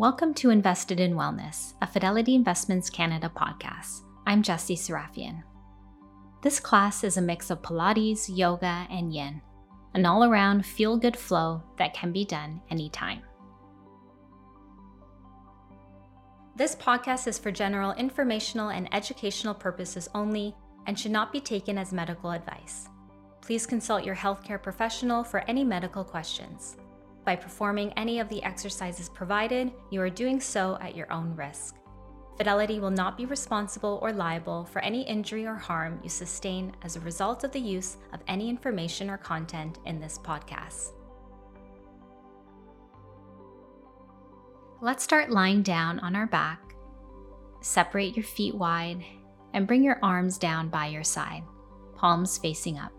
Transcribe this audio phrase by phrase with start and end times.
[0.00, 4.00] Welcome to Invested in Wellness, a Fidelity Investments Canada podcast.
[4.26, 5.44] I'm Jessie Serafian.
[6.42, 9.42] This class is a mix of Pilates, yoga, and yin,
[9.92, 13.20] an all around feel good flow that can be done anytime.
[16.56, 21.76] This podcast is for general informational and educational purposes only and should not be taken
[21.76, 22.88] as medical advice.
[23.42, 26.78] Please consult your healthcare professional for any medical questions.
[27.30, 31.76] By performing any of the exercises provided, you are doing so at your own risk.
[32.36, 36.96] Fidelity will not be responsible or liable for any injury or harm you sustain as
[36.96, 40.88] a result of the use of any information or content in this podcast.
[44.80, 46.74] Let's start lying down on our back.
[47.60, 49.04] Separate your feet wide
[49.54, 51.44] and bring your arms down by your side,
[51.94, 52.90] palms facing up.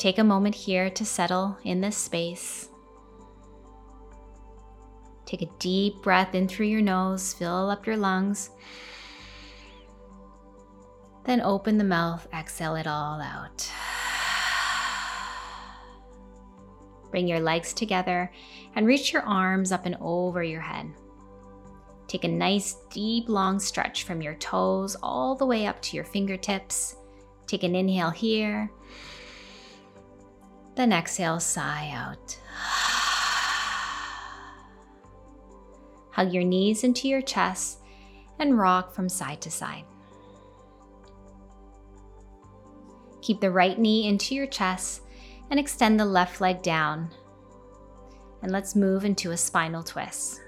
[0.00, 2.70] Take a moment here to settle in this space.
[5.26, 8.48] Take a deep breath in through your nose, fill up your lungs.
[11.24, 13.70] Then open the mouth, exhale it all out.
[17.10, 18.32] Bring your legs together
[18.76, 20.90] and reach your arms up and over your head.
[22.06, 26.06] Take a nice, deep, long stretch from your toes all the way up to your
[26.06, 26.96] fingertips.
[27.46, 28.70] Take an inhale here
[30.76, 32.38] then exhale, sigh out.
[36.12, 37.80] Hug your knees into your chest
[38.38, 39.84] and rock from side to side.
[43.22, 45.02] Keep the right knee into your chest
[45.50, 47.10] and extend the left leg down.
[48.42, 50.40] And let's move into a spinal twist.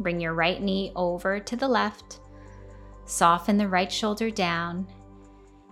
[0.00, 2.20] Bring your right knee over to the left,
[3.04, 4.88] soften the right shoulder down,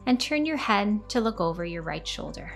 [0.07, 2.53] and turn your head to look over your right shoulder.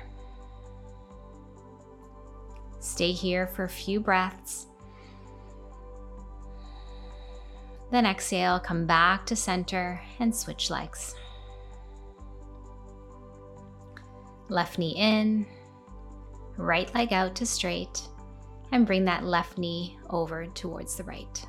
[2.83, 4.67] Stay here for a few breaths.
[7.93, 11.15] Then exhale, come back to center and switch legs.
[14.49, 15.47] Left knee in,
[16.57, 18.03] right leg out to straight,
[18.73, 21.47] and bring that left knee over towards the right.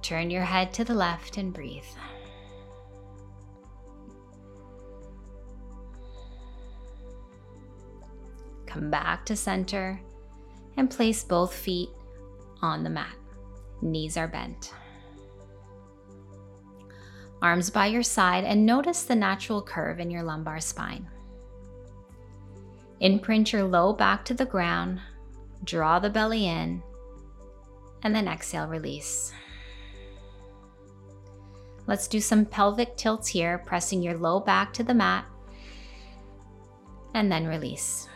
[0.00, 1.82] Turn your head to the left and breathe.
[8.70, 10.00] Come back to center
[10.76, 11.90] and place both feet
[12.62, 13.16] on the mat.
[13.82, 14.72] Knees are bent.
[17.42, 21.08] Arms by your side and notice the natural curve in your lumbar spine.
[23.00, 25.00] Imprint your low back to the ground,
[25.64, 26.80] draw the belly in,
[28.04, 29.32] and then exhale, release.
[31.88, 35.24] Let's do some pelvic tilts here, pressing your low back to the mat,
[37.14, 38.06] and then release.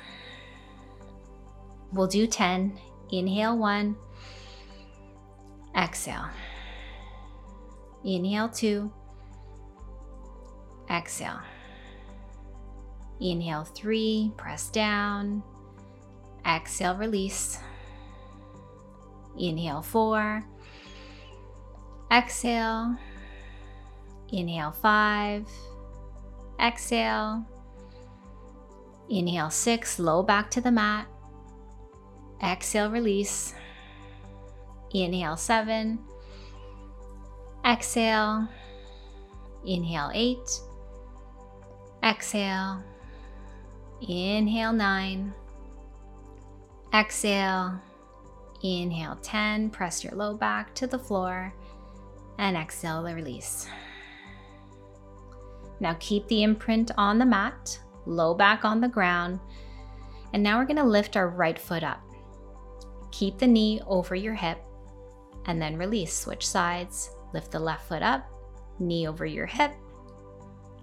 [1.94, 2.78] We'll do 10.
[3.10, 3.97] Inhale one,
[5.77, 6.28] exhale.
[8.05, 8.93] Inhale two,
[10.91, 11.41] exhale.
[13.21, 15.43] Inhale three, press down.
[16.44, 17.59] Exhale, release.
[19.38, 20.44] Inhale four,
[22.12, 22.97] exhale.
[24.32, 25.49] Inhale five,
[26.61, 27.47] exhale.
[29.09, 31.06] Inhale six, low back to the mat.
[32.44, 33.55] Exhale, release.
[34.93, 35.99] Inhale, seven.
[37.65, 38.47] Exhale.
[39.65, 40.60] Inhale, eight.
[42.05, 42.82] Exhale.
[44.06, 45.32] Inhale, nine.
[46.93, 47.81] Exhale.
[48.62, 49.71] Inhale, 10.
[49.71, 51.53] Press your low back to the floor.
[52.38, 53.66] And exhale, the release.
[55.81, 59.41] Now keep the imprint on the mat, low back on the ground.
[60.32, 62.04] And now we're going to lift our right foot up.
[63.15, 64.59] Keep the knee over your hip
[65.47, 66.13] and then release.
[66.13, 67.11] Switch sides.
[67.33, 68.29] Lift the left foot up,
[68.81, 69.73] knee over your hip,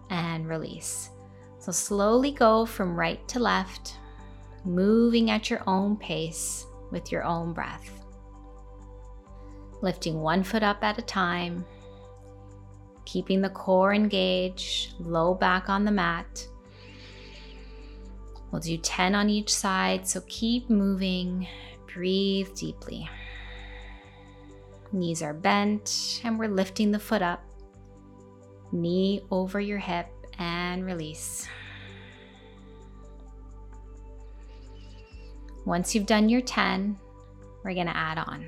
[0.09, 1.09] and release.
[1.59, 3.97] So slowly go from right to left,
[4.63, 8.05] moving at your own pace with your own breath.
[9.81, 11.65] Lifting one foot up at a time,
[13.05, 16.47] keeping the core engaged, low back on the mat.
[18.51, 21.47] We'll do 10 on each side, so keep moving
[21.93, 23.09] Breathe deeply.
[24.91, 27.43] Knees are bent and we're lifting the foot up.
[28.71, 30.07] Knee over your hip
[30.37, 31.47] and release.
[35.65, 36.97] Once you've done your 10,
[37.63, 38.47] we're going to add on.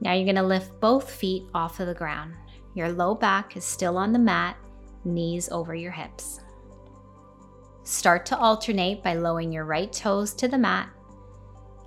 [0.00, 2.34] Now you're going to lift both feet off of the ground.
[2.74, 4.56] Your low back is still on the mat,
[5.04, 6.40] knees over your hips.
[7.84, 10.88] Start to alternate by lowering your right toes to the mat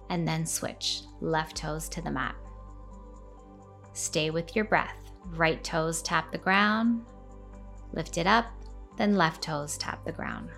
[0.09, 2.35] and then switch left toes to the mat.
[3.93, 4.99] Stay with your breath.
[5.31, 7.03] Right toes tap the ground,
[7.91, 8.45] lift it up,
[8.95, 10.49] then left toes tap the ground.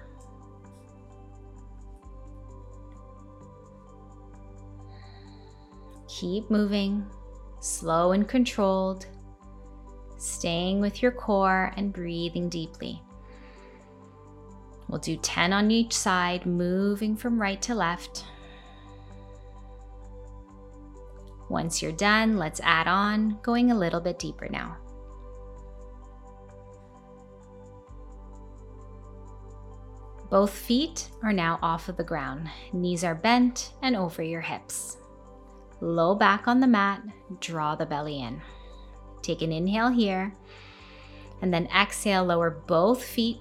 [6.07, 7.05] Keep moving,
[7.61, 9.07] slow and controlled,
[10.17, 13.01] staying with your core and breathing deeply.
[14.87, 18.25] We'll do 10 on each side, moving from right to left.
[21.49, 24.77] Once you're done, let's add on, going a little bit deeper now.
[30.29, 32.49] Both feet are now off of the ground.
[32.71, 34.97] Knees are bent and over your hips.
[35.81, 37.01] Low back on the mat,
[37.39, 38.39] draw the belly in.
[39.23, 40.35] Take an inhale here,
[41.41, 43.39] and then exhale, lower both feet,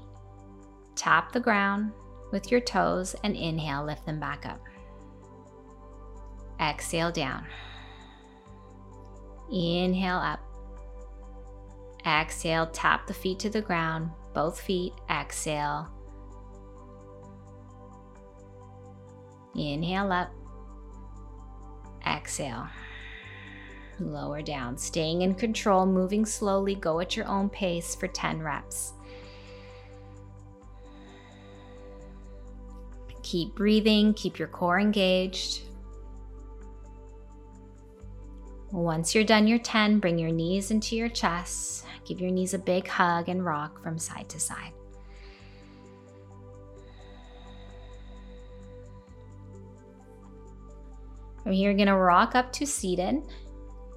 [0.97, 1.93] tap the ground
[2.33, 4.61] with your toes, and inhale, lift them back up.
[6.61, 7.47] Exhale down.
[9.51, 10.41] Inhale up.
[12.07, 14.93] Exhale, tap the feet to the ground, both feet.
[15.11, 15.89] Exhale.
[19.55, 20.31] Inhale up.
[22.07, 22.69] Exhale.
[24.01, 26.75] Lower down, staying in control, moving slowly.
[26.77, 28.93] Go at your own pace for 10 reps.
[33.23, 35.68] Keep breathing, keep your core engaged.
[38.71, 41.87] Once you're done your 10, bring your knees into your chest.
[42.05, 44.73] Give your knees a big hug and rock from side to side.
[51.43, 53.23] From here, you're going to rock up to seated,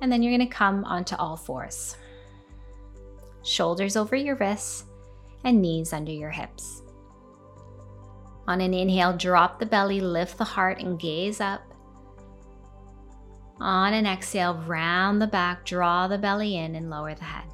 [0.01, 1.97] and then you're going to come onto all fours.
[3.43, 4.85] Shoulders over your wrists
[5.43, 6.81] and knees under your hips.
[8.47, 11.61] On an inhale, drop the belly, lift the heart, and gaze up.
[13.61, 17.45] On an exhale, round the back, draw the belly in, and lower the head.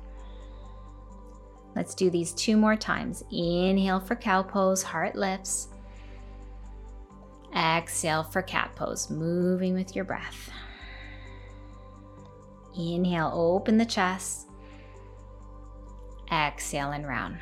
[1.75, 3.25] Let's do these two more times.
[3.30, 5.68] Inhale for cow pose, heart lifts.
[7.54, 10.50] Exhale for cat pose, moving with your breath.
[12.74, 14.48] Inhale, open the chest.
[16.31, 17.38] Exhale and round.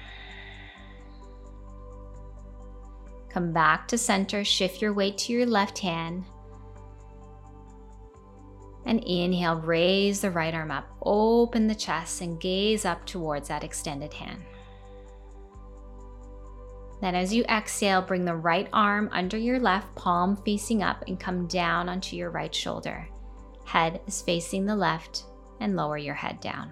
[3.30, 6.26] Come back to center, shift your weight to your left hand.
[8.86, 13.64] And inhale, raise the right arm up, open the chest, and gaze up towards that
[13.64, 14.44] extended hand.
[17.02, 21.20] Then, as you exhale, bring the right arm under your left, palm facing up, and
[21.20, 23.08] come down onto your right shoulder.
[23.66, 25.24] Head is facing the left,
[25.60, 26.72] and lower your head down.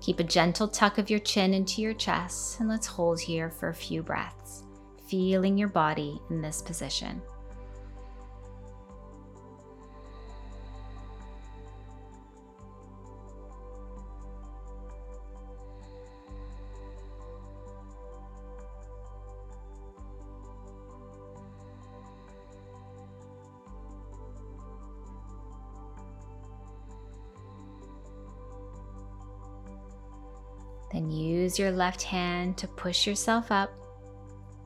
[0.00, 3.68] Keep a gentle tuck of your chin into your chest, and let's hold here for
[3.68, 4.64] a few breaths,
[5.08, 7.20] feeling your body in this position.
[31.00, 33.72] Then use your left hand to push yourself up,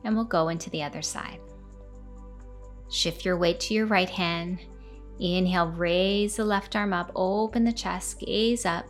[0.03, 1.39] and we'll go into the other side.
[2.89, 4.59] Shift your weight to your right hand.
[5.17, 8.85] Inhale, raise the left arm up, open the chest, gaze up.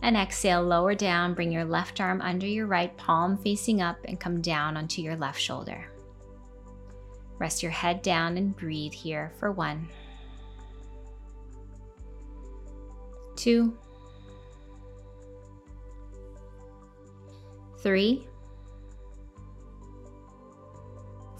[0.00, 4.18] And exhale, lower down, bring your left arm under your right, palm facing up, and
[4.18, 5.92] come down onto your left shoulder.
[7.38, 9.86] Rest your head down and breathe here for one,
[13.36, 13.76] two,
[17.82, 18.26] three,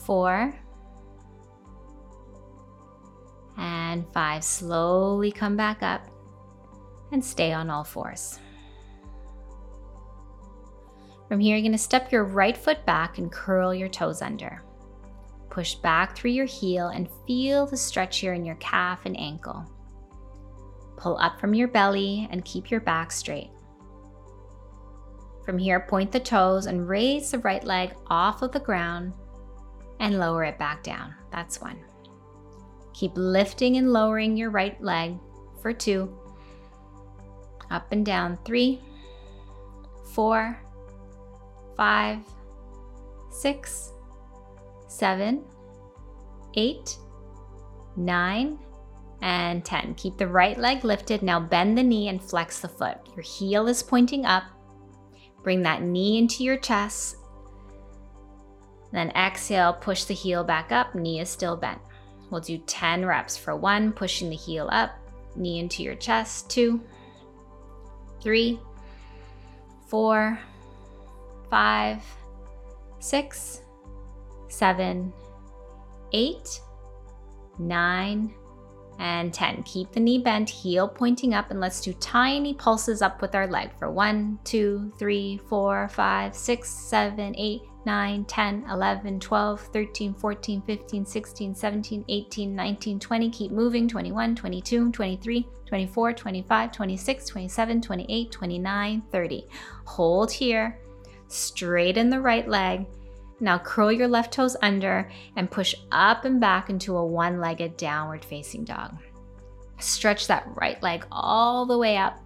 [0.04, 0.54] four,
[3.56, 4.44] and five.
[4.44, 6.06] Slowly come back up
[7.12, 8.38] and stay on all fours.
[11.28, 14.62] From here, you're going to step your right foot back and curl your toes under.
[15.50, 19.64] Push back through your heel and feel the stretch here in your calf and ankle.
[20.96, 23.50] Pull up from your belly and keep your back straight.
[25.48, 29.14] From here, point the toes and raise the right leg off of the ground
[29.98, 31.14] and lower it back down.
[31.32, 31.82] That's one.
[32.92, 35.16] Keep lifting and lowering your right leg
[35.62, 36.14] for two.
[37.70, 38.82] Up and down, three,
[40.12, 40.60] four,
[41.78, 42.18] five,
[43.30, 43.92] six,
[44.86, 45.42] seven,
[46.56, 46.98] eight,
[47.96, 48.58] nine,
[49.22, 49.94] and 10.
[49.94, 51.22] Keep the right leg lifted.
[51.22, 52.98] Now bend the knee and flex the foot.
[53.16, 54.44] Your heel is pointing up
[55.42, 57.16] Bring that knee into your chest.
[58.92, 61.80] Then exhale, push the heel back up, knee is still bent.
[62.30, 64.90] We'll do 10 reps for one, pushing the heel up,
[65.36, 66.80] knee into your chest, two,
[68.22, 68.58] three,
[69.88, 70.38] four,
[71.50, 72.02] five,
[72.98, 73.62] six,
[74.48, 75.12] seven,
[76.12, 76.60] eight,
[77.58, 78.34] nine,
[78.98, 79.62] and 10.
[79.62, 83.46] Keep the knee bent, heel pointing up, and let's do tiny pulses up with our
[83.46, 90.14] leg for 1, 2, 3, 4, 5, 6, 7, 8, 9, 10, 11, 12, 13,
[90.14, 93.30] 14, 15, 16, 17, 18, 19, 20.
[93.30, 99.46] Keep moving 21, 22, 23, 24, 25, 26, 27, 28, 29, 30.
[99.84, 100.78] Hold here,
[101.28, 102.86] straighten the right leg.
[103.40, 107.76] Now curl your left toes under and push up and back into a one legged
[107.76, 108.96] downward facing dog.
[109.78, 112.18] Stretch that right leg all the way up.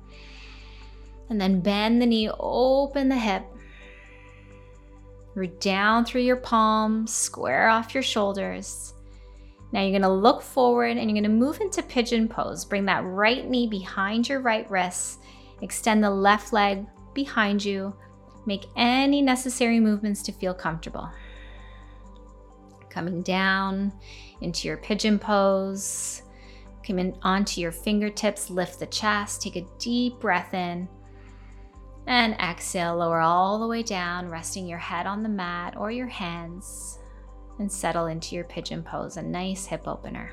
[1.28, 3.44] And then bend the knee, open the hip.
[5.34, 8.94] Root down through your palms, square off your shoulders.
[9.72, 12.64] Now you're gonna look forward and you're gonna move into pigeon pose.
[12.64, 15.20] Bring that right knee behind your right wrist.
[15.62, 17.94] Extend the left leg behind you.
[18.46, 21.08] Make any necessary movements to feel comfortable.
[22.90, 23.92] Coming down
[24.40, 26.22] into your pigeon pose.
[26.86, 30.88] Come in onto your fingertips, lift the chest, take a deep breath in.
[32.08, 36.08] And exhale, lower all the way down, resting your head on the mat or your
[36.08, 36.98] hands
[37.60, 40.32] and settle into your pigeon pose, a nice hip opener.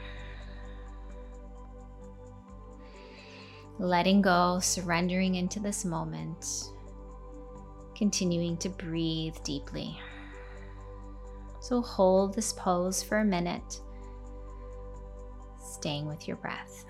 [3.77, 6.71] Letting go, surrendering into this moment,
[7.99, 9.99] continuing to breathe deeply.
[11.59, 13.81] So hold this pose for a minute,
[15.61, 16.85] staying with your breath.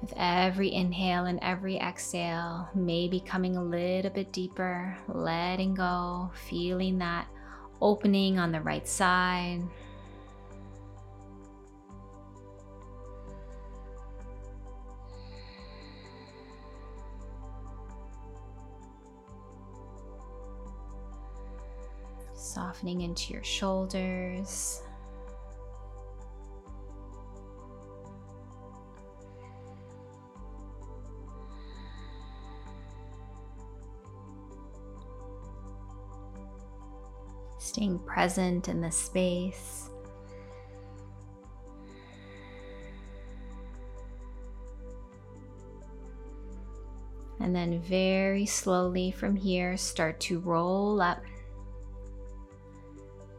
[0.00, 6.98] With every inhale and every exhale, maybe coming a little bit deeper, letting go, feeling
[6.98, 7.28] that
[7.80, 9.62] opening on the right side.
[22.82, 24.82] Softening into your shoulders.
[37.58, 39.88] staying present in the space.
[47.38, 51.22] And then very slowly from here, start to roll up,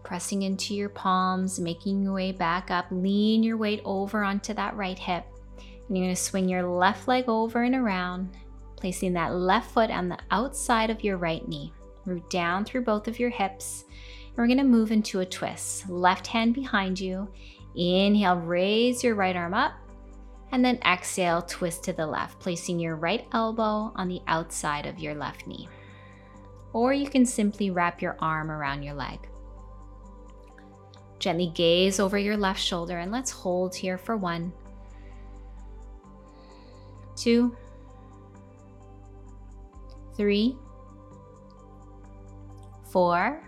[0.03, 2.85] pressing into your palms, making your way back up.
[2.91, 5.25] Lean your weight over onto that right hip.
[5.57, 8.35] And you're going to swing your left leg over and around,
[8.75, 11.73] placing that left foot on the outside of your right knee.
[12.05, 13.85] Root down through both of your hips
[14.27, 15.89] And we're gonna move into a twist.
[15.89, 17.29] Left hand behind you.
[17.75, 19.73] Inhale, raise your right arm up.
[20.51, 24.99] And then exhale, twist to the left, placing your right elbow on the outside of
[24.99, 25.67] your left knee.
[26.73, 29.27] Or you can simply wrap your arm around your leg.
[31.23, 34.51] Gently gaze over your left shoulder and let's hold here for one,
[37.15, 37.55] two,
[40.17, 40.57] three,
[42.91, 43.41] four,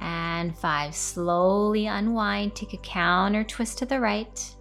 [0.00, 0.94] and five.
[0.94, 4.54] Slowly unwind, take a counter twist to the right.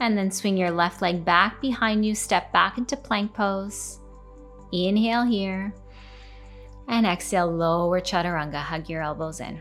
[0.00, 4.00] And then swing your left leg back behind you, step back into plank pose.
[4.72, 5.72] Inhale here.
[6.88, 9.60] And exhale, lower chaturanga, hug your elbows in.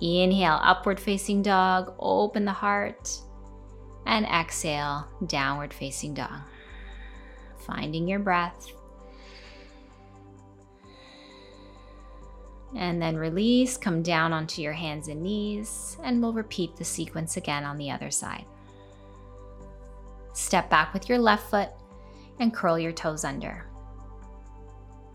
[0.00, 3.10] Inhale, upward facing dog, open the heart.
[4.06, 6.40] And exhale, downward facing dog.
[7.58, 8.70] Finding your breath.
[12.76, 17.36] And then release, come down onto your hands and knees, and we'll repeat the sequence
[17.36, 18.44] again on the other side.
[20.32, 21.70] Step back with your left foot
[22.40, 23.64] and curl your toes under.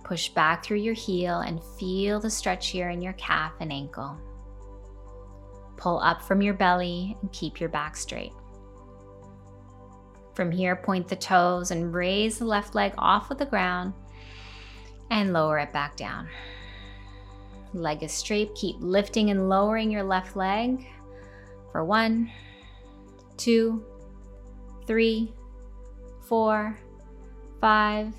[0.06, 4.18] Push back through your heel and feel the stretch here in your calf and ankle.
[5.80, 8.34] Pull up from your belly and keep your back straight.
[10.36, 13.94] From here, point the toes and raise the left leg off of the ground
[15.10, 16.28] and lower it back down.
[17.74, 18.54] Leg is straight.
[18.56, 20.86] Keep lifting and lowering your left leg
[21.72, 22.30] for one,
[23.38, 23.86] two,
[24.86, 25.34] three,
[26.28, 26.78] four,
[27.62, 28.14] five,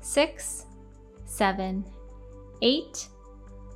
[0.00, 0.64] six,
[1.26, 1.84] seven,
[2.62, 3.08] eight,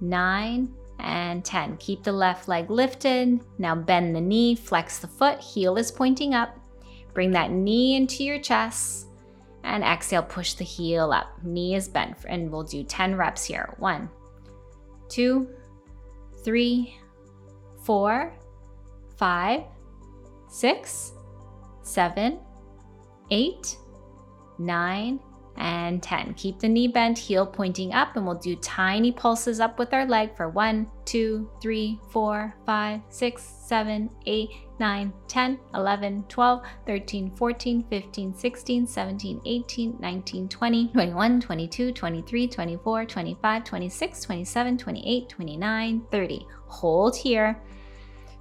[0.00, 1.76] nine, and 10.
[1.78, 3.40] Keep the left leg lifted.
[3.58, 6.58] Now bend the knee, flex the foot, heel is pointing up.
[7.14, 9.06] Bring that knee into your chest
[9.64, 11.26] And exhale, push the heel up.
[11.42, 13.74] Knee is bent, and we'll do 10 reps here.
[13.78, 14.08] One,
[15.10, 15.48] two,
[16.44, 16.96] three,
[17.84, 18.32] four,
[19.18, 19.64] five,
[20.48, 21.12] six,
[21.82, 22.38] seven,
[23.30, 23.76] eight,
[24.58, 25.20] nine,
[25.56, 26.34] and 10.
[26.34, 30.06] Keep the knee bent, heel pointing up, and we'll do tiny pulses up with our
[30.06, 37.30] leg for 1, 2, 3, 4, 5, 6, 7, 8, 9, 10, 11, 12, 13,
[37.36, 45.28] 14, 15, 16, 17, 18, 19, 20, 21, 22, 23, 24, 25, 26, 27, 28,
[45.28, 46.46] 29, 30.
[46.66, 47.62] Hold here.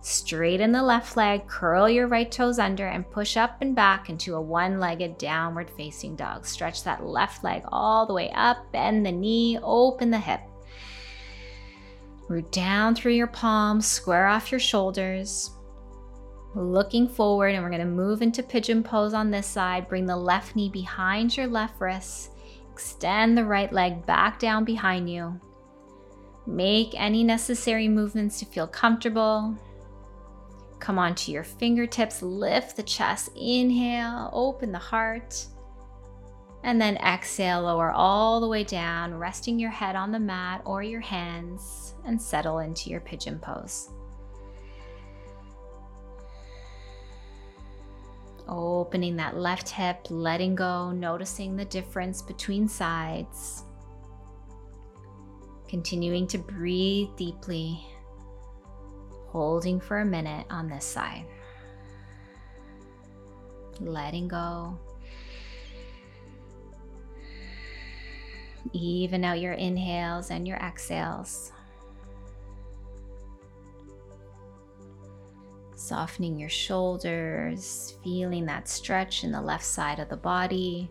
[0.01, 4.35] Straighten the left leg, curl your right toes under, and push up and back into
[4.35, 6.45] a one legged downward facing dog.
[6.45, 10.39] Stretch that left leg all the way up, bend the knee, open the hip.
[12.29, 15.51] Root down through your palms, square off your shoulders.
[16.55, 19.89] Looking forward, and we're gonna move into pigeon pose on this side.
[19.89, 22.31] Bring the left knee behind your left wrist.
[22.71, 25.39] Extend the right leg back down behind you.
[26.47, 29.57] Make any necessary movements to feel comfortable.
[30.79, 35.45] Come onto your fingertips, lift the chest, inhale, open the heart.
[36.63, 40.83] And then exhale, lower all the way down, resting your head on the mat or
[40.83, 43.89] your hands, and settle into your pigeon pose.
[48.47, 53.63] Opening that left hip, letting go, noticing the difference between sides.
[55.67, 57.85] Continuing to breathe deeply
[59.31, 61.25] holding for a minute on this side.
[63.79, 64.77] Letting go.
[68.73, 71.51] Even out your inhales and your exhales.
[75.75, 80.89] Softening your shoulders, feeling that stretch in the left side of the body.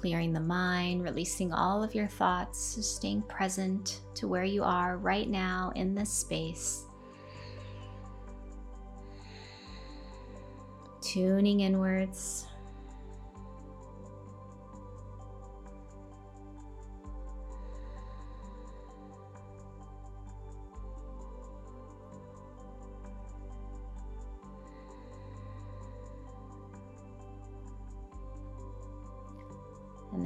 [0.00, 5.28] Clearing the mind, releasing all of your thoughts, staying present to where you are right
[5.28, 6.84] now in this space.
[11.00, 12.46] Tuning inwards.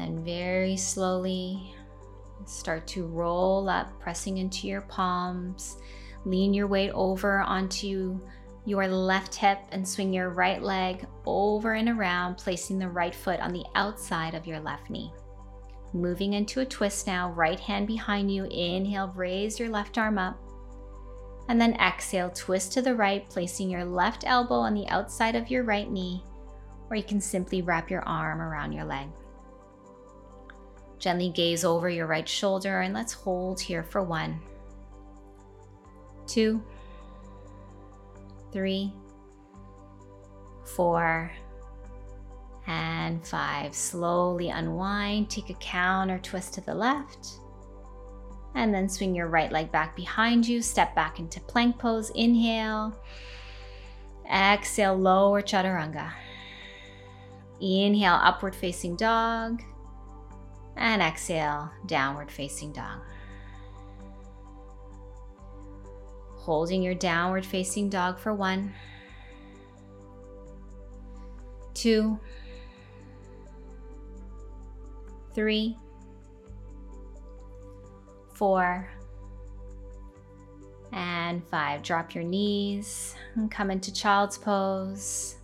[0.02, 1.74] Then very slowly
[2.44, 5.76] start to roll up, pressing into your palms.
[6.24, 8.20] Lean your weight over onto
[8.64, 13.40] your left hip and swing your right leg over and around, placing the right foot
[13.40, 15.12] on the outside of your left knee.
[15.92, 18.44] Moving into a twist now, right hand behind you.
[18.44, 20.38] Inhale, raise your left arm up.
[21.48, 25.50] And then exhale, twist to the right, placing your left elbow on the outside of
[25.50, 26.24] your right knee,
[26.88, 29.08] or you can simply wrap your arm around your leg.
[31.02, 34.38] Gently gaze over your right shoulder and let's hold here for one,
[36.28, 36.62] two,
[38.52, 38.92] three,
[40.64, 41.32] four,
[42.68, 43.74] and five.
[43.74, 47.30] Slowly unwind, take a counter twist to the left,
[48.54, 50.62] and then swing your right leg back behind you.
[50.62, 52.10] Step back into plank pose.
[52.10, 52.96] Inhale,
[54.32, 56.12] exhale, lower chaturanga.
[57.60, 59.64] Inhale, upward facing dog.
[60.76, 63.00] And exhale, downward facing dog.
[66.36, 68.72] Holding your downward facing dog for one,
[71.74, 72.18] two,
[75.34, 75.76] three,
[78.34, 78.90] four,
[80.92, 81.82] and five.
[81.82, 85.36] Drop your knees and come into child's pose.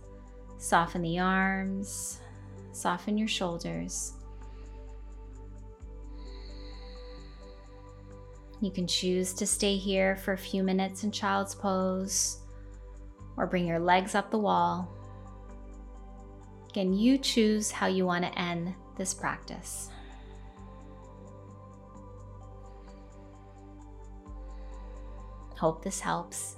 [0.57, 2.19] Soften the arms,
[2.73, 4.13] soften your shoulders.
[8.61, 12.39] You can choose to stay here for a few minutes in child's pose
[13.37, 14.91] or bring your legs up the wall.
[16.69, 19.89] Again, you choose how you want to end this practice.
[25.57, 26.55] Hope this helps.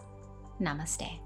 [0.59, 1.19] Namaste.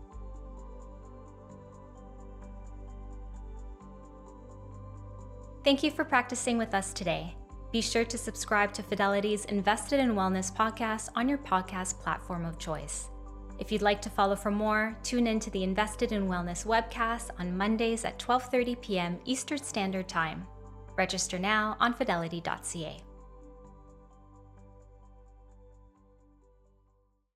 [5.63, 7.35] Thank you for practicing with us today.
[7.75, 12.57] Be sure to subscribe to Fidelity's Invested in Wellness podcast on your podcast platform of
[12.57, 13.09] choice.
[13.59, 17.31] If you'd like to follow for more, tune in to the Invested in Wellness webcast
[17.37, 19.19] on Mondays at 12:30 p.m.
[19.25, 20.47] Eastern Standard Time.
[20.95, 23.04] Register now on fidelity.ca.